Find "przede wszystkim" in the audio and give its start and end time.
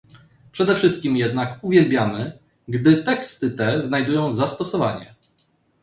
0.51-1.17